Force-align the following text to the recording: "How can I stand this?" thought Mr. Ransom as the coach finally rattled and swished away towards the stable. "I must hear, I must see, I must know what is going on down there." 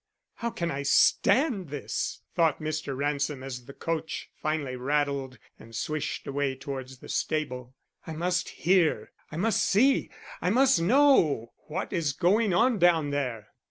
"How 0.37 0.49
can 0.49 0.71
I 0.71 0.81
stand 0.81 1.69
this?" 1.69 2.21
thought 2.33 2.59
Mr. 2.59 2.97
Ransom 2.97 3.43
as 3.43 3.65
the 3.65 3.73
coach 3.73 4.31
finally 4.33 4.75
rattled 4.75 5.37
and 5.59 5.75
swished 5.75 6.25
away 6.25 6.55
towards 6.55 6.97
the 7.01 7.07
stable. 7.07 7.75
"I 8.07 8.13
must 8.13 8.49
hear, 8.49 9.11
I 9.31 9.37
must 9.37 9.61
see, 9.63 10.09
I 10.41 10.49
must 10.49 10.81
know 10.81 11.53
what 11.67 11.93
is 11.93 12.13
going 12.13 12.51
on 12.51 12.79
down 12.79 13.11
there." 13.11 13.49